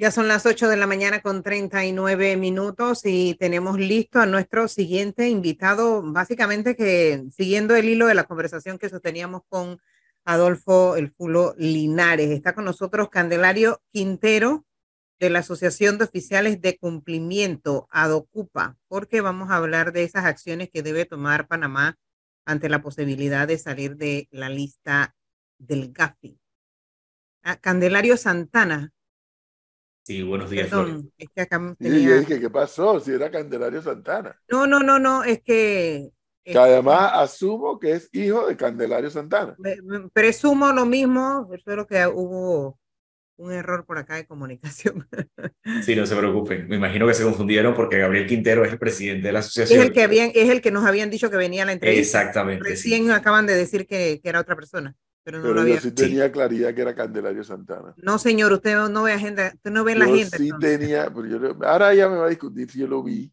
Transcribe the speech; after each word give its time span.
Ya 0.00 0.10
son 0.10 0.28
las 0.28 0.46
8 0.46 0.70
de 0.70 0.78
la 0.78 0.86
mañana 0.86 1.20
con 1.20 1.42
39 1.42 2.38
minutos 2.38 3.02
y 3.04 3.34
tenemos 3.34 3.78
listo 3.78 4.18
a 4.18 4.24
nuestro 4.24 4.66
siguiente 4.66 5.28
invitado, 5.28 6.02
básicamente 6.02 6.74
que 6.74 7.26
siguiendo 7.30 7.76
el 7.76 7.86
hilo 7.86 8.06
de 8.06 8.14
la 8.14 8.24
conversación 8.24 8.78
que 8.78 8.88
sosteníamos 8.88 9.42
con 9.50 9.78
Adolfo 10.24 10.96
El 10.96 11.12
Fulo 11.12 11.54
Linares. 11.58 12.30
Está 12.30 12.54
con 12.54 12.64
nosotros 12.64 13.10
Candelario 13.10 13.82
Quintero 13.92 14.64
de 15.18 15.28
la 15.28 15.40
Asociación 15.40 15.98
de 15.98 16.04
Oficiales 16.04 16.62
de 16.62 16.78
Cumplimiento, 16.78 17.86
ADOCUPA, 17.90 18.78
porque 18.88 19.20
vamos 19.20 19.50
a 19.50 19.56
hablar 19.56 19.92
de 19.92 20.04
esas 20.04 20.24
acciones 20.24 20.70
que 20.72 20.82
debe 20.82 21.04
tomar 21.04 21.46
Panamá 21.46 21.98
ante 22.46 22.70
la 22.70 22.80
posibilidad 22.80 23.46
de 23.46 23.58
salir 23.58 23.96
de 23.96 24.28
la 24.30 24.48
lista 24.48 25.14
del 25.58 25.92
GAFI. 25.92 26.40
Ah, 27.42 27.56
Candelario 27.56 28.16
Santana, 28.16 28.94
Sí, 30.02 30.22
buenos 30.22 30.50
días. 30.50 30.68
Perdón, 30.68 31.12
es 31.18 31.28
que 31.34 31.40
acá 31.42 31.76
tenía... 31.78 31.98
Y 31.98 32.04
yo 32.04 32.18
dije, 32.18 32.40
¿qué 32.40 32.50
pasó? 32.50 33.00
Si 33.00 33.12
era 33.12 33.30
Candelario 33.30 33.82
Santana. 33.82 34.40
No, 34.48 34.66
no, 34.66 34.80
no, 34.80 34.98
no, 34.98 35.24
es 35.24 35.42
que... 35.42 36.10
Que 36.42 36.58
además 36.58 37.12
asumo 37.14 37.78
que 37.78 37.92
es 37.92 38.08
hijo 38.12 38.46
de 38.46 38.56
Candelario 38.56 39.10
Santana. 39.10 39.56
Presumo 40.12 40.72
lo 40.72 40.86
mismo, 40.86 41.48
espero 41.52 41.86
que 41.86 42.04
hubo 42.06 42.80
un 43.40 43.52
error 43.52 43.84
por 43.86 43.98
acá 43.98 44.16
de 44.16 44.26
comunicación. 44.26 45.08
Sí, 45.84 45.94
no 45.94 46.04
se 46.04 46.16
preocupen. 46.16 46.68
Me 46.68 46.76
imagino 46.76 47.06
que 47.06 47.14
se 47.14 47.22
confundieron 47.22 47.74
porque 47.74 47.98
Gabriel 47.98 48.26
Quintero 48.26 48.64
es 48.64 48.72
el 48.72 48.78
presidente 48.78 49.28
de 49.28 49.32
la 49.32 49.38
asociación. 49.38 49.80
Es 49.80 49.86
el 49.86 49.92
que, 49.92 50.02
habían, 50.02 50.32
es 50.34 50.50
el 50.50 50.60
que 50.60 50.70
nos 50.70 50.84
habían 50.84 51.10
dicho 51.10 51.30
que 51.30 51.36
venía 51.36 51.62
a 51.62 51.66
la 51.66 51.72
entrevista. 51.72 52.00
Exactamente. 52.00 52.68
Recién 52.68 53.10
acaban 53.10 53.46
de 53.46 53.54
decir 53.54 53.86
que, 53.86 54.20
que, 54.22 54.28
era 54.28 54.40
otra 54.40 54.56
persona. 54.56 54.96
Pero, 55.30 55.42
no 55.42 55.48
pero 55.48 55.62
lo 55.62 55.68
yo 55.68 55.80
sí 55.80 55.92
tenía 55.92 56.32
claridad 56.32 56.74
que 56.74 56.82
era 56.82 56.94
Candelario 56.94 57.44
Santana. 57.44 57.94
No, 57.98 58.18
señor, 58.18 58.52
usted 58.52 58.76
no 58.88 59.04
ve 59.04 59.12
agenda, 59.12 59.52
usted 59.54 59.70
no 59.70 59.84
ve 59.84 59.94
la 59.94 60.06
agenda. 60.06 60.36
Sí 60.36 60.50
tenía, 60.60 61.08
pero 61.08 61.26
yo, 61.26 61.64
ahora 61.64 61.94
ya 61.94 62.08
me 62.08 62.16
va 62.16 62.26
a 62.26 62.30
discutir 62.30 62.68
si 62.68 62.80
yo 62.80 62.88
lo 62.88 63.02
vi. 63.02 63.32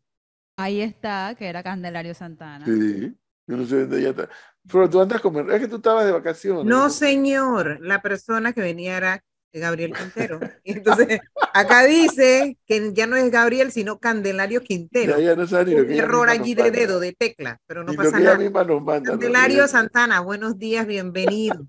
Ahí 0.58 0.81
está, 0.81 1.34
que 1.36 1.48
era 1.48 1.64
Candelario 1.64 2.14
Santana. 2.14 2.66
Sí, 2.66 3.16
yo 3.48 3.58
no 3.58 3.66
sé 3.66 3.81
dónde 3.81 4.02
ya 4.02 4.09
está. 4.09 4.30
Pero 4.72 4.90
tú 4.90 5.02
andas 5.02 5.22
como, 5.22 5.40
es 5.40 5.59
que 5.59 5.68
tú 5.68 5.78
estabas 5.78 6.06
de 6.06 6.12
vacaciones. 6.12 6.66
No, 6.66 6.90
señor, 6.92 7.80
la 7.81 8.02
persona 8.02 8.53
que 8.53 8.62
venía 8.62 8.98
era 8.98 9.23
Gabriel 9.59 9.94
Quintero. 9.94 10.39
Entonces, 10.63 11.19
acá 11.53 11.83
dice 11.86 12.58
que 12.66 12.94
ya 12.94 13.08
no 13.08 13.16
es 13.16 13.31
Gabriel, 13.31 13.72
sino 13.72 14.00
Candelario 14.00 14.61
Quintero. 14.61 15.19
Ya, 15.19 15.36
no 15.36 15.47
sabe 15.47 15.75
ni 15.75 15.80
Un 15.80 15.91
error 15.91 16.30
allí 16.30 16.55
de 16.55 16.72
dedo, 16.72 17.00
de 17.00 17.13
tecla, 17.13 17.59
pero 17.67 17.83
no 17.83 17.94
pasa 17.94 18.19
nada. 18.19 19.03
Candelario 19.03 19.67
Santana, 19.67 20.19
buenos 20.19 20.58
días, 20.58 20.85
bienvenido. 20.85 21.67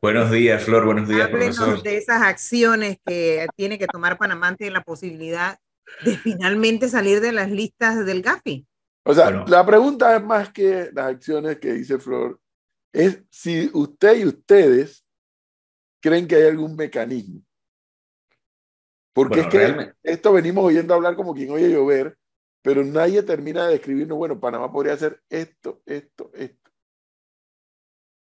Buenos 0.00 0.30
días, 0.32 0.64
Flor, 0.64 0.84
buenos 0.84 1.08
días, 1.08 1.28
Háblenos 1.28 1.56
profesor. 1.56 1.82
de 1.84 1.96
esas 1.96 2.22
acciones 2.22 2.98
que 3.06 3.46
tiene 3.54 3.78
que 3.78 3.86
tomar 3.86 4.18
Panamá 4.18 4.48
ante 4.48 4.68
la 4.70 4.82
posibilidad 4.82 5.58
de 6.04 6.16
finalmente 6.16 6.88
salir 6.88 7.20
de 7.20 7.30
las 7.30 7.50
listas 7.50 8.04
del 8.04 8.20
GAFI. 8.20 8.66
O 9.04 9.14
sea, 9.14 9.30
la 9.30 9.64
pregunta 9.64 10.16
es 10.16 10.22
más 10.22 10.52
que 10.52 10.90
las 10.92 11.06
acciones 11.06 11.58
que 11.58 11.72
dice 11.72 11.98
Flor, 11.98 12.40
es 12.92 13.22
si 13.30 13.70
usted 13.72 14.18
y 14.18 14.26
ustedes 14.26 15.04
creen 16.02 16.26
que 16.26 16.36
hay 16.36 16.42
algún 16.42 16.76
mecanismo. 16.76 17.40
Porque 19.14 19.40
es 19.40 19.46
que 19.46 19.92
esto 20.02 20.32
venimos 20.32 20.64
oyendo 20.64 20.94
hablar 20.94 21.14
como 21.16 21.34
quien 21.34 21.50
oye 21.50 21.70
llover, 21.70 22.16
pero 22.62 22.82
nadie 22.84 23.22
termina 23.22 23.66
de 23.66 23.74
describirnos, 23.74 24.18
bueno, 24.18 24.40
Panamá 24.40 24.72
podría 24.72 24.94
hacer 24.94 25.20
esto, 25.28 25.82
esto, 25.86 26.30
esto. 26.34 26.70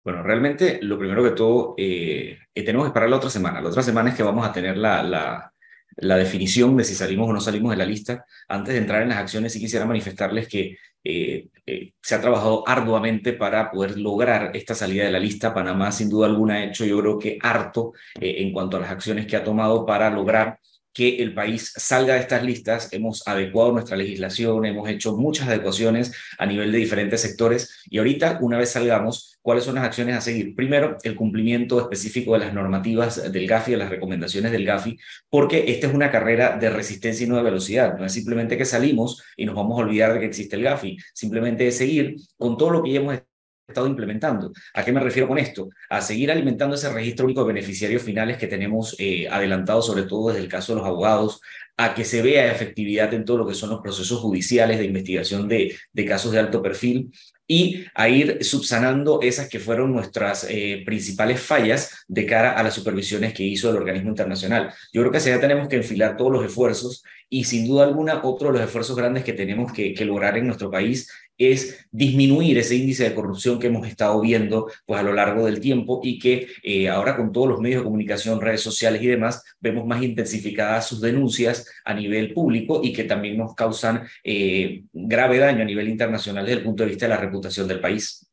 Bueno, 0.03 0.21
realmente 0.21 0.79
lo 0.83 0.99
primero 0.99 1.23
que 1.23 1.31
todo, 1.31 1.73
eh, 1.77 2.37
tenemos 2.53 2.85
que 2.85 2.89
esperar 2.89 3.09
la 3.09 3.17
otra 3.17 3.29
semana. 3.29 3.61
La 3.61 3.69
otra 3.69 3.81
semana 3.81 4.11
es 4.11 4.15
que 4.15 4.21
vamos 4.21 4.45
a 4.45 4.53
tener 4.53 4.77
la, 4.77 5.01
la, 5.01 5.54
la 5.97 6.17
definición 6.17 6.75
de 6.77 6.83
si 6.83 6.95
salimos 6.95 7.29
o 7.29 7.33
no 7.33 7.41
salimos 7.41 7.71
de 7.71 7.77
la 7.77 7.85
lista. 7.85 8.25
Antes 8.47 8.73
de 8.73 8.79
entrar 8.81 9.01
en 9.01 9.09
las 9.09 9.19
acciones, 9.19 9.53
sí 9.53 9.59
quisiera 9.59 9.85
manifestarles 9.85 10.47
que 10.47 10.77
eh, 11.03 11.47
eh, 11.65 11.93
se 12.01 12.15
ha 12.15 12.21
trabajado 12.21 12.67
arduamente 12.67 13.33
para 13.33 13.69
poder 13.69 13.97
lograr 13.97 14.51
esta 14.55 14.73
salida 14.73 15.05
de 15.05 15.11
la 15.11 15.19
lista. 15.19 15.53
Panamá, 15.53 15.91
sin 15.91 16.09
duda 16.09 16.27
alguna, 16.27 16.55
ha 16.55 16.63
hecho, 16.65 16.85
yo 16.85 16.99
creo 16.99 17.19
que 17.19 17.37
harto 17.41 17.93
eh, 18.19 18.35
en 18.39 18.51
cuanto 18.51 18.77
a 18.77 18.81
las 18.81 18.91
acciones 18.91 19.27
que 19.27 19.35
ha 19.35 19.43
tomado 19.43 19.85
para 19.85 20.09
lograr 20.09 20.59
que 20.95 21.17
el 21.17 21.33
país 21.33 21.73
salga 21.75 22.13
de 22.15 22.21
estas 22.21 22.41
listas. 22.41 22.87
Hemos 22.93 23.27
adecuado 23.27 23.73
nuestra 23.73 23.97
legislación, 23.97 24.65
hemos 24.65 24.89
hecho 24.89 25.17
muchas 25.17 25.49
adecuaciones 25.49 26.13
a 26.39 26.45
nivel 26.45 26.71
de 26.71 26.77
diferentes 26.77 27.21
sectores 27.21 27.81
y 27.89 27.97
ahorita, 27.97 28.39
una 28.41 28.57
vez 28.57 28.71
salgamos, 28.71 29.37
¿cuáles 29.41 29.65
son 29.65 29.75
las 29.75 29.83
acciones 29.83 30.15
a 30.15 30.21
seguir? 30.21 30.55
Primero, 30.55 30.97
el 31.03 31.15
cumplimiento 31.15 31.81
específico 31.81 32.33
de 32.33 32.39
las 32.39 32.53
normativas 32.53 33.29
del 33.31 33.45
GAFI, 33.45 33.71
de 33.73 33.77
las 33.77 33.89
recomendaciones 33.89 34.53
del 34.53 34.65
GAFI, 34.65 34.97
porque 35.29 35.65
esta 35.67 35.87
es 35.87 35.93
una 35.93 36.09
carrera 36.09 36.57
de 36.57 36.69
resistencia 36.69 37.25
y 37.25 37.29
no 37.29 37.35
de 37.35 37.43
velocidad. 37.43 37.97
No 37.97 38.05
es 38.05 38.13
simplemente 38.13 38.57
que 38.57 38.65
salimos 38.65 39.21
y 39.35 39.45
nos 39.45 39.55
vamos 39.55 39.77
a 39.77 39.83
olvidar 39.83 40.13
de 40.13 40.21
que 40.21 40.25
existe 40.27 40.55
el 40.55 40.63
GAFI, 40.63 40.97
simplemente 41.13 41.67
es 41.67 41.77
seguir 41.77 42.15
con 42.37 42.57
todo 42.57 42.71
lo 42.71 42.81
que 42.81 42.93
ya 42.93 43.01
hemos 43.01 43.19
estado 43.67 43.87
implementando. 43.87 44.51
¿A 44.73 44.85
qué 44.85 44.91
me 44.91 44.99
refiero 44.99 45.27
con 45.27 45.37
esto? 45.37 45.69
A 45.89 46.01
seguir 46.01 46.31
alimentando 46.31 46.75
ese 46.75 46.91
registro 46.91 47.25
único 47.25 47.41
de 47.41 47.53
beneficiarios 47.53 48.03
finales 48.03 48.37
que 48.37 48.47
tenemos 48.47 48.95
eh, 48.99 49.27
adelantado, 49.29 49.81
sobre 49.81 50.03
todo 50.03 50.29
desde 50.29 50.41
el 50.41 50.49
caso 50.49 50.73
de 50.73 50.79
los 50.79 50.87
abogados, 50.87 51.41
a 51.77 51.93
que 51.93 52.05
se 52.05 52.21
vea 52.21 52.51
efectividad 52.51 53.13
en 53.13 53.25
todo 53.25 53.39
lo 53.39 53.47
que 53.47 53.55
son 53.55 53.69
los 53.69 53.81
procesos 53.81 54.19
judiciales 54.19 54.77
de 54.77 54.85
investigación 54.85 55.47
de, 55.47 55.75
casos 56.07 56.31
de 56.31 56.39
alto 56.39 56.61
perfil 56.61 57.11
y 57.47 57.85
a 57.93 58.07
ir 58.07 58.43
subsanando 58.43 59.19
esas 59.21 59.49
que 59.49 59.59
fueron 59.59 59.91
nuestras 59.91 60.47
eh, 60.49 60.81
principales 60.85 61.41
fallas 61.41 62.05
de 62.07 62.25
cara 62.25 62.53
a 62.53 62.63
las 62.63 62.73
supervisiones 62.73 63.33
que 63.33 63.43
hizo 63.43 63.69
el 63.69 63.75
organismo 63.75 64.09
internacional. 64.09 64.73
Yo 64.93 65.01
creo 65.01 65.11
que 65.11 65.19
ya 65.19 65.39
tenemos 65.39 65.67
que 65.67 65.75
enfilar 65.75 66.17
todos 66.17 66.31
los 66.31 66.45
esfuerzos 66.45 67.03
y 67.29 67.43
sin 67.43 67.67
duda 67.67 67.83
alguna 67.83 68.21
otro 68.23 68.47
de 68.47 68.53
los 68.53 68.67
esfuerzos 68.67 68.95
grandes 68.95 69.23
que 69.23 69.33
tenemos 69.33 69.73
que, 69.73 69.93
que 69.93 70.05
lograr 70.05 70.37
en 70.37 70.47
nuestro 70.47 70.71
país 70.71 71.09
es 71.37 71.87
disminuir 71.91 72.57
ese 72.57 72.75
índice 72.75 73.03
de 73.03 73.15
corrupción 73.15 73.59
que 73.59 73.67
hemos 73.67 73.87
estado 73.87 74.19
viendo 74.21 74.69
pues, 74.85 74.99
a 74.99 75.03
lo 75.03 75.13
largo 75.13 75.45
del 75.45 75.59
tiempo 75.59 76.01
y 76.03 76.19
que 76.19 76.47
eh, 76.63 76.89
ahora 76.89 77.15
con 77.15 77.31
todos 77.31 77.47
los 77.47 77.59
medios 77.59 77.81
de 77.81 77.85
comunicación, 77.85 78.41
redes 78.41 78.61
sociales 78.61 79.01
y 79.01 79.07
demás, 79.07 79.43
vemos 79.59 79.85
más 79.85 80.01
intensificadas 80.01 80.87
sus 80.87 81.01
denuncias 81.01 81.69
a 81.83 81.93
nivel 81.93 82.33
público 82.33 82.81
y 82.83 82.93
que 82.93 83.03
también 83.03 83.37
nos 83.37 83.55
causan 83.55 84.07
eh, 84.23 84.83
grave 84.93 85.39
daño 85.39 85.61
a 85.61 85.65
nivel 85.65 85.89
internacional 85.89 86.45
desde 86.45 86.59
el 86.59 86.65
punto 86.65 86.83
de 86.83 86.89
vista 86.89 87.05
de 87.05 87.09
la 87.09 87.17
reputación 87.17 87.67
del 87.67 87.79
país. 87.79 88.29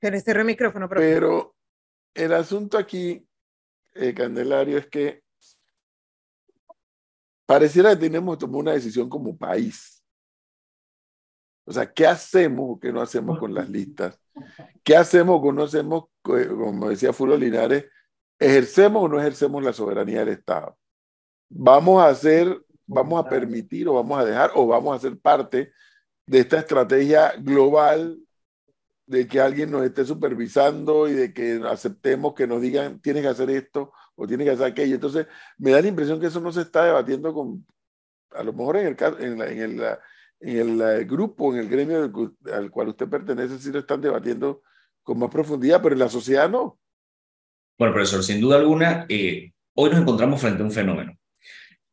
el 0.00 0.44
micrófono, 0.44 0.88
Pero 0.88 1.56
el 2.14 2.32
asunto 2.32 2.78
aquí, 2.78 3.26
eh, 3.94 4.14
Candelario, 4.14 4.78
es 4.78 4.86
que 4.86 5.22
pareciera 7.48 7.90
que 7.90 7.96
tenemos 7.96 8.36
que 8.36 8.40
tomar 8.40 8.60
una 8.60 8.72
decisión 8.72 9.08
como 9.08 9.34
país. 9.34 10.04
O 11.64 11.72
sea, 11.72 11.90
¿qué 11.90 12.06
hacemos 12.06 12.66
o 12.68 12.78
qué 12.78 12.92
no 12.92 13.00
hacemos 13.00 13.38
con 13.38 13.54
las 13.54 13.70
listas? 13.70 14.20
¿Qué 14.84 14.94
hacemos 14.94 15.40
o 15.42 15.52
no 15.52 15.62
hacemos, 15.62 16.04
como 16.22 16.90
decía 16.90 17.14
Fulo 17.14 17.38
Linares, 17.38 17.86
ejercemos 18.38 19.02
o 19.02 19.08
no 19.08 19.18
ejercemos 19.18 19.64
la 19.64 19.72
soberanía 19.72 20.20
del 20.20 20.34
Estado? 20.34 20.76
¿Vamos 21.48 22.02
a 22.02 22.08
hacer, 22.08 22.62
vamos 22.86 23.24
a 23.24 23.26
permitir 23.26 23.88
o 23.88 23.94
vamos 23.94 24.20
a 24.20 24.26
dejar 24.26 24.50
o 24.54 24.66
vamos 24.66 24.94
a 24.94 25.00
ser 25.00 25.18
parte 25.18 25.72
de 26.26 26.40
esta 26.40 26.58
estrategia 26.58 27.32
global 27.38 28.18
de 29.08 29.26
que 29.26 29.40
alguien 29.40 29.70
nos 29.70 29.82
esté 29.84 30.04
supervisando 30.04 31.08
y 31.08 31.14
de 31.14 31.32
que 31.32 31.60
aceptemos 31.66 32.34
que 32.34 32.46
nos 32.46 32.60
digan 32.60 33.00
tienes 33.00 33.22
que 33.22 33.28
hacer 33.28 33.50
esto 33.50 33.92
o 34.14 34.26
tienes 34.26 34.46
que 34.46 34.52
hacer 34.52 34.66
aquello. 34.66 34.94
Entonces, 34.94 35.26
me 35.56 35.70
da 35.70 35.80
la 35.80 35.88
impresión 35.88 36.20
que 36.20 36.26
eso 36.26 36.40
no 36.40 36.52
se 36.52 36.60
está 36.60 36.84
debatiendo 36.84 37.32
con, 37.32 37.66
a 38.32 38.42
lo 38.42 38.52
mejor 38.52 38.76
en 38.76 38.86
el, 38.86 38.96
en, 39.20 39.42
en 39.42 39.60
el, 39.60 39.82
en 40.40 40.80
el 40.80 41.06
grupo, 41.06 41.54
en 41.54 41.60
el 41.60 41.68
gremio 41.68 42.12
al 42.52 42.70
cual 42.70 42.88
usted 42.88 43.08
pertenece, 43.08 43.58
sí 43.58 43.72
lo 43.72 43.78
están 43.78 44.02
debatiendo 44.02 44.62
con 45.02 45.18
más 45.18 45.30
profundidad, 45.30 45.82
pero 45.82 45.94
en 45.94 46.00
la 46.00 46.10
sociedad 46.10 46.50
no. 46.50 46.78
Bueno, 47.78 47.94
profesor, 47.94 48.22
sin 48.22 48.42
duda 48.42 48.56
alguna, 48.56 49.06
eh, 49.08 49.52
hoy 49.74 49.90
nos 49.90 50.00
encontramos 50.00 50.40
frente 50.40 50.62
a 50.62 50.66
un 50.66 50.72
fenómeno. 50.72 51.17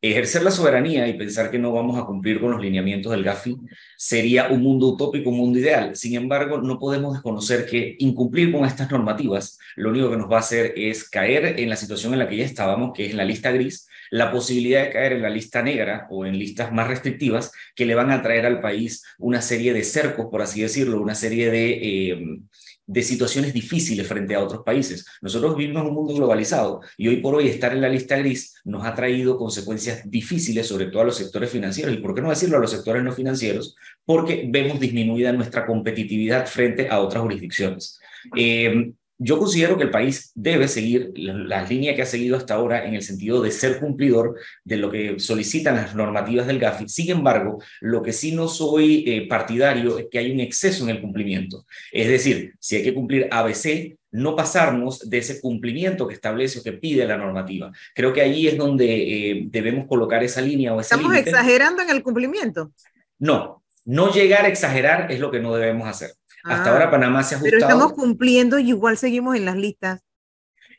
Ejercer 0.00 0.42
la 0.42 0.50
soberanía 0.50 1.08
y 1.08 1.14
pensar 1.14 1.50
que 1.50 1.58
no 1.58 1.72
vamos 1.72 1.98
a 1.98 2.04
cumplir 2.04 2.40
con 2.40 2.50
los 2.50 2.60
lineamientos 2.60 3.12
del 3.12 3.24
GAFI 3.24 3.56
sería 3.96 4.48
un 4.48 4.62
mundo 4.62 4.88
utópico, 4.88 5.30
un 5.30 5.38
mundo 5.38 5.58
ideal. 5.58 5.96
Sin 5.96 6.14
embargo, 6.14 6.58
no 6.58 6.78
podemos 6.78 7.14
desconocer 7.14 7.66
que 7.66 7.96
incumplir 7.98 8.52
con 8.52 8.64
estas 8.64 8.90
normativas 8.90 9.58
lo 9.76 9.90
único 9.90 10.10
que 10.10 10.16
nos 10.16 10.30
va 10.30 10.36
a 10.36 10.40
hacer 10.40 10.72
es 10.76 11.08
caer 11.08 11.60
en 11.60 11.68
la 11.68 11.76
situación 11.76 12.12
en 12.12 12.18
la 12.18 12.28
que 12.28 12.38
ya 12.38 12.44
estábamos, 12.44 12.92
que 12.94 13.06
es 13.06 13.14
la 13.14 13.24
lista 13.24 13.50
gris, 13.50 13.86
la 14.10 14.32
posibilidad 14.32 14.84
de 14.84 14.90
caer 14.90 15.12
en 15.12 15.22
la 15.22 15.30
lista 15.30 15.62
negra 15.62 16.06
o 16.10 16.24
en 16.24 16.38
listas 16.38 16.72
más 16.72 16.88
restrictivas 16.88 17.52
que 17.74 17.84
le 17.84 17.94
van 17.94 18.10
a 18.10 18.22
traer 18.22 18.46
al 18.46 18.60
país 18.60 19.04
una 19.18 19.42
serie 19.42 19.74
de 19.74 19.84
cercos, 19.84 20.26
por 20.30 20.42
así 20.42 20.62
decirlo, 20.62 21.00
una 21.00 21.14
serie 21.14 21.50
de... 21.50 22.10
Eh, 22.10 22.38
de 22.86 23.02
situaciones 23.02 23.52
difíciles 23.52 24.06
frente 24.06 24.34
a 24.34 24.42
otros 24.42 24.62
países. 24.62 25.04
Nosotros 25.20 25.56
vivimos 25.56 25.82
en 25.82 25.88
un 25.88 25.94
mundo 25.94 26.14
globalizado 26.14 26.80
y 26.96 27.08
hoy 27.08 27.16
por 27.16 27.34
hoy 27.34 27.48
estar 27.48 27.72
en 27.72 27.80
la 27.80 27.88
lista 27.88 28.16
gris 28.16 28.54
nos 28.64 28.84
ha 28.86 28.94
traído 28.94 29.36
consecuencias 29.36 30.08
difíciles, 30.08 30.66
sobre 30.66 30.86
todo 30.86 31.02
a 31.02 31.06
los 31.06 31.16
sectores 31.16 31.50
financieros. 31.50 31.94
¿Y 31.94 31.98
por 31.98 32.14
qué 32.14 32.22
no 32.22 32.30
decirlo 32.30 32.56
a 32.56 32.60
los 32.60 32.70
sectores 32.70 33.02
no 33.02 33.12
financieros? 33.12 33.76
Porque 34.04 34.46
vemos 34.48 34.78
disminuida 34.78 35.32
nuestra 35.32 35.66
competitividad 35.66 36.46
frente 36.46 36.88
a 36.88 37.00
otras 37.00 37.22
jurisdicciones. 37.22 38.00
Eh, 38.36 38.92
yo 39.18 39.38
considero 39.38 39.78
que 39.78 39.84
el 39.84 39.90
país 39.90 40.30
debe 40.34 40.68
seguir 40.68 41.12
la, 41.16 41.62
línea 41.62 41.94
que 41.94 42.02
ha 42.02 42.06
seguido 42.06 42.36
hasta 42.36 42.54
ahora 42.54 42.84
en 42.84 42.94
el 42.94 43.02
sentido 43.02 43.40
de 43.40 43.50
ser 43.50 43.80
cumplidor 43.80 44.38
de 44.62 44.76
lo 44.76 44.90
que 44.90 45.18
solicitan 45.18 45.76
las 45.76 45.94
normativas 45.94 46.46
del 46.46 46.58
GAFI. 46.58 46.88
Sin 46.88 47.10
embargo, 47.10 47.62
lo 47.80 48.02
que 48.02 48.12
sí 48.12 48.32
no 48.32 48.46
soy 48.48 49.04
eh, 49.06 49.26
partidario 49.26 49.98
es 49.98 50.06
que 50.10 50.18
hay 50.18 50.30
un 50.30 50.40
exceso 50.40 50.84
en 50.84 50.90
el 50.90 51.00
cumplimiento. 51.00 51.64
Es 51.92 52.08
decir, 52.08 52.54
si 52.60 52.76
hay 52.76 52.82
que 52.82 52.94
cumplir 52.94 53.28
ABC, 53.30 53.96
no 54.12 54.36
pasarnos 54.36 55.08
de 55.08 55.18
ese 55.18 55.40
cumplimiento 55.40 56.06
que 56.06 56.14
establece 56.14 56.58
o 56.58 56.62
que 56.62 56.72
pide 56.72 57.06
la 57.06 57.16
normativa. 57.16 57.72
Creo 57.94 58.12
que 58.12 58.22
ahí 58.22 58.46
es 58.46 58.56
donde 58.56 59.30
eh, 59.30 59.42
debemos 59.46 59.86
colocar 59.86 60.22
esa 60.24 60.40
línea 60.40 60.74
o 60.74 60.80
ese 60.80 60.94
¿Estamos 60.94 61.16
exagerando 61.16 61.82
en 61.82 61.90
el 61.90 62.02
cumplimiento? 62.02 62.72
No, 63.18 63.62
no 63.84 64.12
llegar 64.12 64.44
a 64.44 64.48
exagerar 64.48 65.10
es 65.10 65.20
lo 65.20 65.30
que 65.30 65.40
no 65.40 65.54
debemos 65.54 65.88
hacer. 65.88 66.10
Hasta 66.46 66.70
ahora 66.70 66.86
ah, 66.86 66.90
Panamá 66.90 67.22
se 67.22 67.34
ha 67.34 67.38
ajustado. 67.38 67.58
Pero 67.58 67.58
estamos 67.58 67.92
cumpliendo 67.92 68.58
y 68.58 68.68
igual 68.68 68.96
seguimos 68.96 69.36
en 69.36 69.44
las 69.44 69.56
listas. 69.56 70.00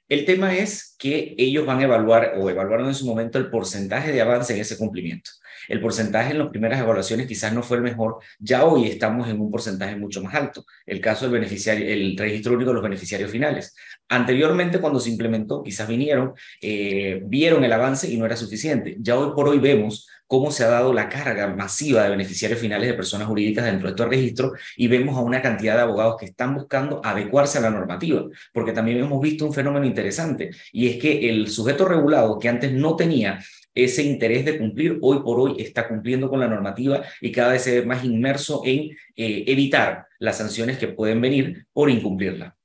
El 0.07 0.23
tema 0.23 0.55
es 0.55 0.95
que 0.97 1.35
ellos 1.37 1.65
van 1.65 1.79
a 1.79 1.83
evaluar 1.83 2.33
o 2.37 2.49
evaluaron 2.49 2.87
en 2.87 2.95
su 2.95 3.05
momento 3.05 3.37
el 3.37 3.49
porcentaje 3.49 4.13
de 4.13 4.21
avance 4.21 4.53
en 4.53 4.61
ese 4.61 4.77
cumplimiento. 4.77 5.29
El 5.67 5.81
porcentaje 5.81 6.31
en 6.31 6.39
las 6.39 6.47
primeras 6.47 6.79
evaluaciones 6.79 7.27
quizás 7.27 7.51
no 7.51 7.61
fue 7.61 7.77
el 7.77 7.83
mejor, 7.83 8.19
ya 8.39 8.63
hoy 8.63 8.87
estamos 8.87 9.27
en 9.27 9.41
un 9.41 9.51
porcentaje 9.51 9.97
mucho 9.97 10.23
más 10.23 10.33
alto. 10.33 10.63
El 10.85 11.01
caso 11.01 11.25
del 11.25 11.33
beneficiario, 11.33 11.85
el 11.85 12.15
registro 12.17 12.53
único 12.53 12.69
de 12.69 12.75
los 12.75 12.83
beneficiarios 12.83 13.29
finales. 13.29 13.75
Anteriormente, 14.07 14.79
cuando 14.79 15.01
se 15.01 15.09
implementó, 15.09 15.61
quizás 15.61 15.87
vinieron, 15.89 16.33
eh, 16.61 17.21
vieron 17.25 17.65
el 17.65 17.73
avance 17.73 18.09
y 18.09 18.15
no 18.15 18.25
era 18.25 18.37
suficiente. 18.37 18.95
Ya 18.99 19.17
hoy 19.17 19.33
por 19.35 19.49
hoy 19.49 19.59
vemos 19.59 20.07
cómo 20.27 20.51
se 20.51 20.63
ha 20.63 20.67
dado 20.67 20.93
la 20.93 21.09
carga 21.09 21.47
masiva 21.47 22.03
de 22.03 22.09
beneficiarios 22.09 22.59
finales 22.59 22.89
de 22.89 22.93
personas 22.93 23.27
jurídicas 23.27 23.65
dentro 23.65 23.87
de 23.87 23.91
estos 23.91 24.09
registros 24.09 24.59
y 24.75 24.87
vemos 24.87 25.17
a 25.17 25.21
una 25.21 25.41
cantidad 25.41 25.75
de 25.75 25.81
abogados 25.81 26.17
que 26.19 26.25
están 26.25 26.53
buscando 26.53 27.01
adecuarse 27.03 27.57
a 27.57 27.61
la 27.61 27.69
normativa, 27.69 28.25
porque 28.53 28.73
también 28.73 28.99
hemos 28.99 29.21
visto 29.21 29.45
un 29.45 29.53
fenómeno 29.53 29.85
interesante 29.85 30.51
y 30.71 30.87
es 30.87 30.97
que 30.97 31.29
el 31.29 31.49
sujeto 31.49 31.85
regulado 31.85 32.37
que 32.37 32.49
antes 32.49 32.71
no 32.73 32.95
tenía 32.95 33.39
ese 33.73 34.03
interés 34.03 34.43
de 34.43 34.57
cumplir, 34.57 34.97
hoy 35.01 35.19
por 35.21 35.39
hoy 35.39 35.55
está 35.59 35.87
cumpliendo 35.87 36.29
con 36.29 36.39
la 36.39 36.47
normativa 36.47 37.03
y 37.21 37.31
cada 37.31 37.51
vez 37.51 37.63
se 37.63 37.79
ve 37.79 37.85
más 37.85 38.03
inmerso 38.03 38.61
en 38.65 38.89
eh, 39.15 39.43
evitar 39.47 40.07
las 40.19 40.37
sanciones 40.37 40.77
que 40.77 40.87
pueden 40.87 41.21
venir 41.21 41.67
por 41.73 41.89
incumplirla. 41.89 42.57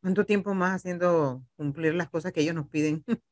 ¿Cuánto 0.00 0.24
tiempo 0.24 0.54
más 0.54 0.76
haciendo 0.76 1.42
cumplir 1.56 1.94
las 1.94 2.08
cosas 2.08 2.32
que 2.32 2.40
ellos 2.40 2.54
nos 2.54 2.68
piden? 2.68 3.04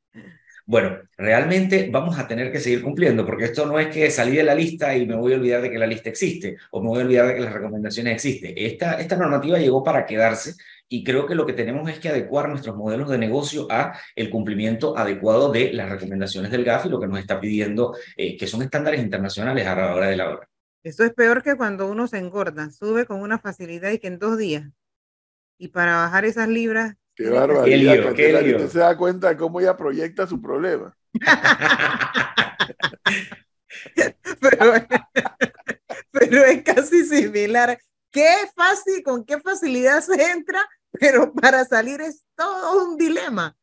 Bueno, 0.68 0.98
realmente 1.16 1.88
vamos 1.92 2.18
a 2.18 2.26
tener 2.26 2.50
que 2.50 2.58
seguir 2.58 2.82
cumpliendo, 2.82 3.24
porque 3.24 3.44
esto 3.44 3.66
no 3.66 3.78
es 3.78 3.86
que 3.86 4.10
salí 4.10 4.36
de 4.36 4.42
la 4.42 4.52
lista 4.52 4.96
y 4.96 5.06
me 5.06 5.14
voy 5.14 5.32
a 5.32 5.36
olvidar 5.36 5.62
de 5.62 5.70
que 5.70 5.78
la 5.78 5.86
lista 5.86 6.10
existe, 6.10 6.56
o 6.72 6.82
me 6.82 6.88
voy 6.88 6.98
a 6.98 7.04
olvidar 7.04 7.28
de 7.28 7.34
que 7.36 7.40
las 7.40 7.52
recomendaciones 7.52 8.14
existen. 8.14 8.52
Esta, 8.56 9.16
normativa 9.16 9.60
llegó 9.60 9.84
para 9.84 10.04
quedarse 10.04 10.54
y 10.88 11.04
creo 11.04 11.24
que 11.24 11.36
lo 11.36 11.46
que 11.46 11.52
tenemos 11.52 11.88
es 11.88 12.00
que 12.00 12.08
adecuar 12.08 12.48
nuestros 12.48 12.74
modelos 12.74 13.08
de 13.08 13.16
negocio 13.16 13.68
a 13.70 13.96
el 14.16 14.28
cumplimiento 14.28 14.98
adecuado 14.98 15.52
de 15.52 15.72
las 15.72 15.88
recomendaciones 15.88 16.50
del 16.50 16.64
GAF 16.64 16.86
y 16.86 16.88
lo 16.88 16.98
que 16.98 17.06
nos 17.06 17.20
está 17.20 17.38
pidiendo, 17.38 17.96
eh, 18.16 18.36
que 18.36 18.48
son 18.48 18.62
estándares 18.62 19.00
internacionales 19.00 19.64
a 19.68 19.76
la 19.76 19.94
hora 19.94 20.08
de 20.08 20.16
la 20.16 20.30
hora. 20.30 20.48
Esto 20.82 21.04
es 21.04 21.14
peor 21.14 21.44
que 21.44 21.54
cuando 21.54 21.88
uno 21.88 22.08
se 22.08 22.18
engorda, 22.18 22.70
sube 22.70 23.06
con 23.06 23.22
una 23.22 23.38
facilidad 23.38 23.92
y 23.92 24.00
que 24.00 24.08
en 24.08 24.18
dos 24.18 24.36
días. 24.36 24.64
Y 25.58 25.68
para 25.68 25.94
bajar 25.94 26.24
esas 26.24 26.48
libras 26.48 26.96
Qué 27.16 27.30
barbaridad. 27.30 28.12
Qué 28.14 28.42
lío, 28.42 28.68
se 28.68 28.78
da 28.78 28.96
cuenta 28.96 29.30
de 29.30 29.36
cómo 29.38 29.58
ella 29.58 29.74
proyecta 29.76 30.26
su 30.26 30.40
problema. 30.40 30.94
pero, 36.12 36.44
es 36.44 36.62
casi 36.62 37.06
similar. 37.06 37.78
Qué 38.10 38.34
fácil, 38.54 39.02
con 39.02 39.24
qué 39.24 39.40
facilidad 39.40 40.02
se 40.02 40.30
entra, 40.30 40.60
pero 40.92 41.32
para 41.32 41.64
salir 41.64 42.02
es 42.02 42.26
todo 42.36 42.86
un 42.86 42.98
dilema. 42.98 43.56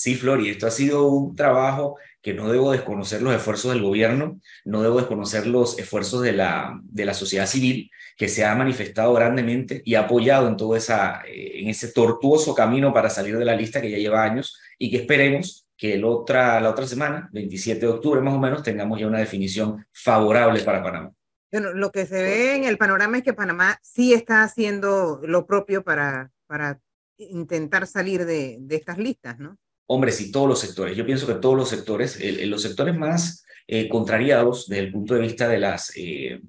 Sí, 0.00 0.14
Flori, 0.14 0.48
esto 0.48 0.66
ha 0.66 0.70
sido 0.70 1.08
un 1.08 1.36
trabajo 1.36 1.98
que 2.22 2.32
no 2.32 2.50
debo 2.50 2.72
desconocer 2.72 3.20
los 3.20 3.34
esfuerzos 3.34 3.74
del 3.74 3.82
gobierno, 3.82 4.40
no 4.64 4.80
debo 4.80 4.96
desconocer 4.96 5.46
los 5.46 5.78
esfuerzos 5.78 6.22
de 6.22 6.32
la, 6.32 6.80
de 6.84 7.04
la 7.04 7.12
sociedad 7.12 7.46
civil, 7.46 7.90
que 8.16 8.26
se 8.26 8.46
ha 8.46 8.54
manifestado 8.54 9.12
grandemente 9.12 9.82
y 9.84 9.96
ha 9.96 10.06
apoyado 10.06 10.48
en 10.48 10.56
todo 10.56 10.74
esa, 10.74 11.20
eh, 11.28 11.60
en 11.60 11.68
ese 11.68 11.88
tortuoso 11.88 12.54
camino 12.54 12.94
para 12.94 13.10
salir 13.10 13.36
de 13.36 13.44
la 13.44 13.54
lista 13.54 13.82
que 13.82 13.90
ya 13.90 13.98
lleva 13.98 14.24
años 14.24 14.58
y 14.78 14.90
que 14.90 14.96
esperemos 14.96 15.68
que 15.76 15.96
el 15.96 16.04
otra, 16.04 16.58
la 16.62 16.70
otra 16.70 16.86
semana, 16.86 17.28
27 17.34 17.80
de 17.80 17.92
octubre 17.92 18.22
más 18.22 18.32
o 18.32 18.38
menos, 18.38 18.62
tengamos 18.62 18.98
ya 18.98 19.06
una 19.06 19.18
definición 19.18 19.84
favorable 19.92 20.62
para 20.62 20.82
Panamá. 20.82 21.12
Bueno, 21.52 21.74
lo 21.74 21.92
que 21.92 22.06
se 22.06 22.22
ve 22.22 22.56
en 22.56 22.64
el 22.64 22.78
panorama 22.78 23.18
es 23.18 23.22
que 23.22 23.34
Panamá 23.34 23.78
sí 23.82 24.14
está 24.14 24.44
haciendo 24.44 25.20
lo 25.22 25.44
propio 25.44 25.84
para, 25.84 26.30
para 26.46 26.80
intentar 27.18 27.86
salir 27.86 28.24
de, 28.24 28.56
de 28.60 28.76
estas 28.76 28.96
listas, 28.96 29.38
¿no? 29.38 29.58
Hombre, 29.92 30.12
sí, 30.12 30.30
todos 30.30 30.48
los 30.48 30.60
sectores. 30.60 30.96
Yo 30.96 31.04
pienso 31.04 31.26
que 31.26 31.34
todos 31.34 31.56
los 31.56 31.68
sectores, 31.68 32.16
los 32.46 32.62
sectores 32.62 32.96
más 32.96 33.44
eh, 33.66 33.88
contrariados 33.88 34.68
desde 34.68 34.84
el 34.84 34.92
punto 34.92 35.14
de 35.14 35.20
vista 35.20 35.48
de 35.48 35.58
las, 35.58 35.92
eh, 35.96 36.40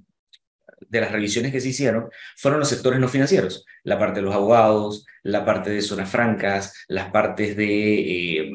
de 0.88 1.02
las 1.02 1.12
revisiones 1.12 1.52
que 1.52 1.60
se 1.60 1.70
hicieron, 1.70 2.08
fueron 2.38 2.60
los 2.60 2.70
sectores 2.70 3.00
no 3.00 3.08
financieros. 3.08 3.66
La 3.82 3.98
parte 3.98 4.20
de 4.20 4.28
los 4.28 4.36
abogados, 4.36 5.08
la 5.24 5.44
parte 5.44 5.72
de 5.72 5.82
zonas 5.82 6.08
francas, 6.08 6.86
las 6.88 7.10
partes 7.10 7.58
de 7.58 8.42
eh, 8.42 8.52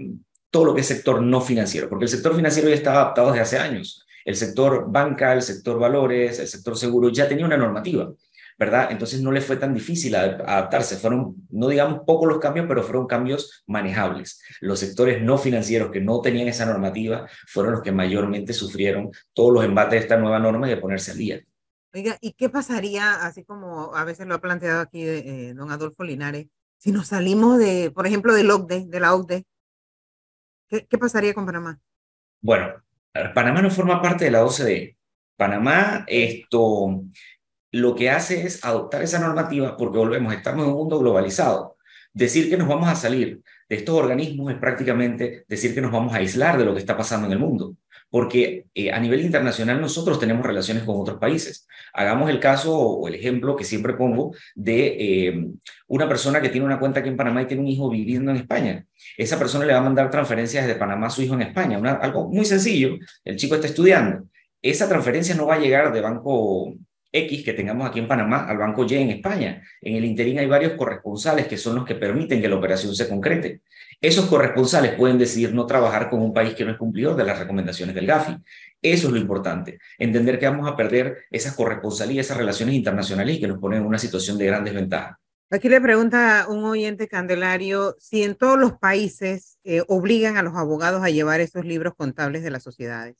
todo 0.53 0.67
lo 0.67 0.75
que 0.77 0.83
es 0.83 0.87
sector 0.87 1.21
no 1.21 1.41
financiero, 1.41 1.89
porque 1.89 2.05
el 2.05 2.09
sector 2.09 2.37
financiero 2.37 2.69
ya 2.69 2.77
estaba 2.77 3.01
adaptado 3.01 3.33
desde 3.33 3.43
hace 3.43 3.59
años. 3.59 4.07
El 4.25 4.37
sector 4.37 4.87
banca, 4.89 5.33
el 5.33 5.43
sector 5.43 5.81
valores, 5.81 6.39
el 6.39 6.47
sector 6.47 6.79
seguro 6.79 7.09
ya 7.09 7.27
tenía 7.27 7.45
una 7.45 7.57
normativa. 7.57 8.13
¿Verdad? 8.59 8.89
Entonces 8.91 9.21
no 9.21 9.33
le 9.33 9.41
fue 9.41 9.57
tan 9.57 9.75
difícil 9.75 10.15
adaptarse. 10.15 10.97
Fueron, 10.97 11.47
no 11.51 11.69
digamos 11.69 12.01
pocos 12.07 12.29
los 12.29 12.39
cambios, 12.39 12.67
pero 12.67 12.83
fueron 12.83 13.07
cambios 13.07 13.65
manejables. 13.67 14.43
Los 14.61 14.79
sectores 14.79 15.23
no 15.23 15.39
financieros 15.39 15.91
que 15.91 16.01
no 16.01 16.21
tenían 16.21 16.49
esa 16.49 16.67
normativa 16.67 17.29
fueron 17.47 17.73
los 17.73 17.83
que 17.83 17.93
mayormente 17.93 18.53
sufrieron 18.53 19.11
todos 19.33 19.53
los 19.53 19.65
embates 19.65 19.93
de 19.93 19.99
esta 19.99 20.17
nueva 20.17 20.39
norma 20.39 20.67
y 20.67 20.71
de 20.71 20.77
ponerse 20.79 21.13
al 21.13 21.19
día. 21.19 21.45
Oiga, 21.93 22.17
¿y 22.21 22.33
qué 22.33 22.49
pasaría, 22.49 23.15
así 23.27 23.45
como 23.45 23.95
a 23.95 24.05
veces 24.05 24.27
lo 24.27 24.35
ha 24.35 24.41
planteado 24.41 24.81
aquí 24.81 25.03
eh, 25.03 25.55
don 25.55 25.71
Adolfo 25.71 26.05
Linares, 26.05 26.47
si 26.79 26.93
nos 26.93 27.09
salimos 27.09 27.59
de, 27.59 27.91
por 27.91 28.07
ejemplo, 28.07 28.35
del 28.35 28.51
OCDE, 28.51 28.87
de 28.87 29.01
la 29.01 29.15
OCDE? 29.15 29.45
¿Qué, 30.69 30.87
qué 30.87 30.99
pasaría 30.99 31.33
con 31.33 31.47
Panamá? 31.47 31.79
Bueno, 32.41 32.83
Panamá 33.35 33.63
no 33.63 33.71
forma 33.71 34.03
parte 34.03 34.27
de 34.27 34.31
la 34.31 34.45
OCDE. 34.45 34.97
Panamá, 35.37 36.05
esto, 36.07 37.03
lo 37.73 37.95
que 37.95 38.11
hace 38.11 38.47
es 38.47 38.65
adoptar 38.65 39.03
esa 39.03 39.19
normativa 39.19 39.77
porque 39.77 39.99
volvemos, 39.99 40.33
estamos 40.35 40.65
en 40.65 40.73
un 40.73 40.79
mundo 40.79 40.99
globalizado. 40.99 41.77
Decir 42.13 42.49
que 42.49 42.57
nos 42.57 42.69
vamos 42.69 42.89
a 42.89 42.95
salir 42.95 43.43
de 43.69 43.77
estos 43.77 43.95
organismos 43.95 44.53
es 44.53 44.59
prácticamente 44.59 45.45
decir 45.49 45.75
que 45.75 45.83
nos 45.83 45.93
vamos 45.93 46.15
a 46.15 46.19
aislar 46.19 46.57
de 46.57 46.65
lo 46.65 46.73
que 46.73 46.81
está 46.81 46.97
pasando 46.97 47.27
en 47.27 47.35
el 47.35 47.39
mundo, 47.39 47.77
porque 48.09 48.67
eh, 48.75 48.91
a 48.91 48.99
nivel 49.01 49.21
internacional 49.21 49.81
nosotros 49.81 50.19
tenemos 50.19 50.47
relaciones 50.47 50.85
con 50.85 50.99
otros 50.99 51.19
países. 51.19 51.67
Hagamos 51.93 52.31
el 52.31 52.41
caso 52.41 52.75
o 52.75 53.09
el 53.09 53.15
ejemplo 53.17 53.57
que 53.57 53.65
siempre 53.65 53.95
pongo 53.95 54.35
de 54.55 54.87
eh, 54.99 55.47
una 55.89 56.09
persona 56.09 56.41
que 56.41 56.49
tiene 56.49 56.65
una 56.65 56.79
cuenta 56.79 57.01
aquí 57.01 57.11
en 57.11 57.17
Panamá 57.17 57.43
y 57.43 57.47
tiene 57.47 57.63
un 57.63 57.69
hijo 57.69 57.91
viviendo 57.91 58.31
en 58.31 58.39
España. 58.39 58.87
Esa 59.19 59.39
persona 59.39 59.67
le 59.67 59.73
va 59.73 59.81
a 59.81 59.83
mandar 59.83 60.11
transferencias 60.11 60.67
desde 60.67 60.79
Panamá 60.79 61.09
a 61.09 61.11
su 61.11 61.23
hijo 61.23 61.35
en 61.35 61.43
España, 61.43 61.79
algo 62.01 62.29
muy 62.31 62.47
sencillo. 62.47 62.97
El 63.25 63.37
chico 63.37 63.57
está 63.57 63.67
estudiando. 63.67 64.27
Esa 64.63 64.89
transferencia 64.89 65.35
no 65.35 65.47
va 65.47 65.57
a 65.57 65.59
llegar 65.59 65.93
de 65.93 66.01
banco 66.01 66.75
X 67.17 67.45
que 67.45 67.53
tengamos 67.53 67.89
aquí 67.89 67.99
en 67.99 68.09
Panamá 68.09 68.47
al 68.47 68.59
Banco 68.59 68.85
Y 68.89 68.95
en 68.95 69.11
España. 69.11 69.63
En 69.81 69.97
el 69.97 70.05
interín 70.05 70.39
hay 70.39 70.47
varios 70.47 70.73
corresponsales 70.75 71.47
que 71.47 71.57
son 71.57 71.77
los 71.77 71.85
que 71.85 71.95
permiten 71.95 72.41
que 72.41 72.49
la 72.49 72.57
operación 72.57 72.95
se 72.95 73.09
concrete. 73.09 73.63
Esos 74.01 74.27
corresponsales 74.27 74.95
pueden 74.95 75.19
decidir 75.19 75.55
no 75.55 75.67
trabajar 75.67 76.11
con 76.11 76.21
un 76.21 76.33
país 76.33 76.55
que 76.55 76.65
no 76.65 76.73
es 76.73 76.77
cumplidor 76.77 77.17
de 77.17 77.25
las 77.25 77.39
recomendaciones 77.39 77.95
del 77.95 78.07
GAFI. 78.07 78.37
Eso 78.83 79.07
es 79.09 79.13
lo 79.13 79.19
importante, 79.19 79.79
entender 79.99 80.39
que 80.39 80.47
vamos 80.47 80.71
a 80.71 80.77
perder 80.77 81.25
esas 81.31 81.55
corresponsalías, 81.55 82.27
esas 82.27 82.37
relaciones 82.37 82.75
internacionales 82.75 83.39
que 83.39 83.49
nos 83.49 83.59
ponen 83.59 83.81
en 83.81 83.87
una 83.87 83.99
situación 83.99 84.37
de 84.39 84.47
gran 84.47 84.65
desventaja. 84.65 85.19
Aquí 85.49 85.69
le 85.69 85.81
pregunta 85.81 86.47
un 86.49 86.65
oyente 86.65 87.07
Candelario 87.07 87.95
si 88.01 88.25
en 88.25 88.35
todos 88.35 88.59
los 88.59 88.79
países 88.79 89.59
eh, 89.63 89.83
obligan 89.87 90.37
a 90.37 90.43
los 90.43 90.57
abogados 90.57 91.05
a 91.05 91.11
llevar 91.11 91.41
esos 91.41 91.65
libros 91.65 91.95
contables 91.97 92.43
de 92.43 92.51
las 92.51 92.65
sociedades. 92.65 93.15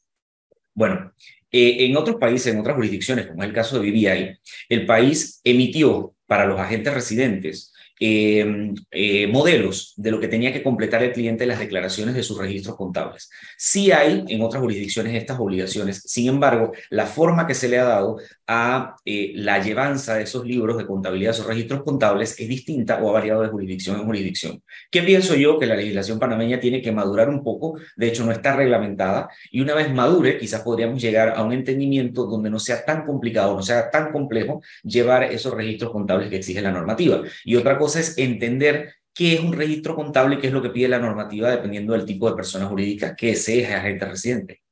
Bueno, 0.77 1.15
eh, 1.51 1.87
en 1.87 1.97
otros 1.97 2.17
países, 2.17 2.53
en 2.53 2.61
otras 2.61 2.77
jurisdicciones, 2.77 3.27
como 3.27 3.43
es 3.43 3.49
el 3.49 3.55
caso 3.55 3.81
de 3.81 3.91
BBI, 3.91 4.39
el 4.69 4.85
país 4.85 5.41
emitió 5.43 6.15
para 6.27 6.45
los 6.45 6.61
agentes 6.61 6.93
residentes 6.93 7.73
Em, 7.99 8.75
eh, 8.91 9.27
modelos 9.27 9.95
de 9.97 10.11
lo 10.11 10.21
que 10.21 10.29
tenía 10.29 10.53
que 10.53 10.63
completar 10.63 11.03
el 11.03 11.13
cliente 11.13 11.45
en 11.45 11.49
las 11.49 11.59
declaraciones 11.59 12.15
de 12.15 12.23
sus 12.23 12.37
registros 12.37 12.77
contables. 12.77 13.31
Sí 13.57 13.91
hay 13.91 14.23
en 14.29 14.43
otras 14.43 14.63
jurisdicciones 14.63 15.15
estas 15.15 15.41
obligaciones, 15.41 16.03
sin 16.03 16.29
embargo, 16.29 16.73
la 16.91 17.07
forma 17.07 17.47
que 17.47 17.55
se 17.55 17.71
le 17.71 17.79
ha 17.79 17.85
dado 17.85 18.19
a 18.47 18.97
eh, 19.07 19.33
la 19.37 19.63
llevanza 19.63 20.15
de 20.17 20.25
esos 20.25 20.45
libros 20.45 20.77
de 20.77 20.87
contabilidad, 20.87 21.31
esos 21.31 21.47
registros 21.47 21.85
contables, 21.85 22.39
es 22.39 22.47
distinta 22.47 23.03
o 23.03 23.09
ha 23.09 23.13
variado 23.15 23.41
de 23.41 23.49
jurisdicción 23.49 23.97
en 23.97 24.05
jurisdicción. 24.05 24.63
¿Qué 24.91 25.03
pienso 25.03 25.35
yo? 25.35 25.59
Que 25.59 25.65
la 25.65 25.75
legislación 25.75 26.19
panameña 26.19 26.61
tiene 26.61 26.83
que 26.83 26.93
madurar 26.93 27.31
un 27.31 27.43
poco, 27.43 27.79
de 27.97 28.09
hecho 28.09 28.27
no 28.27 28.33
está 28.33 28.57
reglamentada, 28.57 29.31
y 29.51 29.63
una 29.63 29.75
vez 29.75 29.91
madure, 29.91 30.37
quizás 30.37 30.61
podríamos 30.61 31.01
llegar 31.01 31.31
a 31.35 31.43
un 31.43 31.55
entendimiento 31.55 32.27
donde 32.27 32.51
no 32.51 32.59
sea 32.59 32.85
tan 32.85 33.07
complicado, 33.07 33.57
no 33.57 33.63
sea 33.63 33.91
tan 33.91 34.13
complejo 34.13 34.61
llevar 34.83 35.25
esos 35.25 35.55
registros 35.55 35.93
contables 35.93 36.29
que 36.29 36.37
exige 36.37 36.61
la 36.61 36.73
normativa. 36.73 37.23
Y 37.43 37.57
otra 37.57 37.79
cosa 37.79 37.86
cosa 37.87 38.01
es 38.01 38.19
entender 38.19 38.95
qué 39.15 39.35
es 39.35 39.41
un 39.41 39.53
registro 39.53 39.95
contable 39.95 40.35
y 40.35 40.39
qué 40.41 40.49
es 40.49 40.53
lo 40.53 40.61
que 40.61 40.71
pide 40.71 40.89
la 40.89 40.99
normativa 40.99 41.51
dependiendo 41.51 41.93
del 41.93 42.05
tipo 42.05 42.29
de 42.29 42.35
persona 42.35 42.67
jurídica 42.67 43.15
que 43.15 43.37
sea 43.37 43.79
agente 43.79 44.05
residente. 44.07 44.63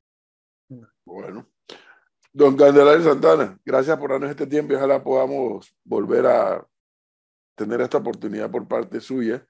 Bueno. 1.05 1.49
Don 2.33 2.57
Candelario 2.57 3.05
Santana, 3.05 3.57
gracias 3.65 3.97
por 3.97 4.11
darnos 4.11 4.31
este 4.31 4.49
tiempo 4.49 4.73
y 4.73 4.77
ojalá 4.77 5.01
podamos 5.01 5.73
volver 5.85 6.27
a 6.27 6.67
tener 7.57 7.81
esta 7.83 7.99
oportunidad 7.99 8.51
por 8.51 8.67
parte 8.67 9.01
suya. 9.01 9.47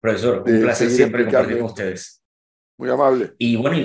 Profesor, 0.00 0.42
un 0.44 0.60
placer 0.60 0.90
siempre 0.90 1.22
compartir 1.22 1.58
con 1.58 1.66
ustedes. 1.66 2.20
Muy 2.76 2.90
amable. 2.90 3.32
Y 3.38 3.54
bueno, 3.54 3.76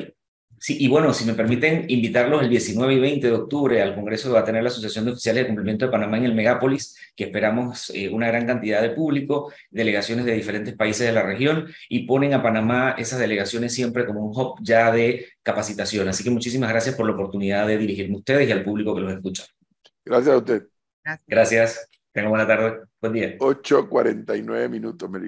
Sí, 0.59 0.75
y 0.79 0.87
bueno, 0.87 1.13
si 1.13 1.23
me 1.25 1.33
permiten 1.33 1.85
invitarlos 1.87 2.41
el 2.41 2.49
19 2.49 2.93
y 2.95 2.99
20 2.99 3.27
de 3.27 3.33
octubre 3.33 3.81
al 3.81 3.93
Congreso 3.93 4.29
que 4.29 4.33
va 4.33 4.39
a 4.39 4.43
tener 4.43 4.63
la 4.63 4.69
Asociación 4.69 5.05
de 5.05 5.11
Oficiales 5.11 5.43
de 5.43 5.47
Cumplimiento 5.47 5.85
de 5.85 5.91
Panamá 5.91 6.17
en 6.17 6.25
el 6.25 6.33
Megápolis, 6.33 6.97
que 7.15 7.25
esperamos 7.25 7.91
eh, 7.93 8.09
una 8.09 8.27
gran 8.27 8.47
cantidad 8.47 8.81
de 8.81 8.89
público, 8.89 9.53
delegaciones 9.69 10.25
de 10.25 10.33
diferentes 10.33 10.75
países 10.75 11.05
de 11.05 11.13
la 11.13 11.21
región 11.21 11.67
y 11.89 12.07
ponen 12.07 12.33
a 12.33 12.41
Panamá 12.41 12.95
esas 12.97 13.19
delegaciones 13.19 13.73
siempre 13.73 14.05
como 14.05 14.25
un 14.25 14.35
hub 14.35 14.55
ya 14.61 14.91
de 14.91 15.27
capacitación. 15.43 16.07
Así 16.07 16.23
que 16.23 16.31
muchísimas 16.31 16.69
gracias 16.69 16.95
por 16.95 17.05
la 17.05 17.13
oportunidad 17.13 17.67
de 17.67 17.77
dirigirme 17.77 18.15
a 18.15 18.19
ustedes 18.19 18.49
y 18.49 18.51
al 18.51 18.63
público 18.63 18.95
que 18.95 19.01
los 19.01 19.13
escucha. 19.13 19.45
Gracias 20.03 20.33
a 20.33 20.37
usted. 20.37 20.63
Gracias. 21.27 21.87
Tengan 22.11 22.31
buena 22.31 22.47
tarde. 22.47 22.79
Buen 22.99 23.13
día. 23.13 23.37
8.49 23.37 24.69
minutos, 24.69 25.07
Melissa. 25.07 25.25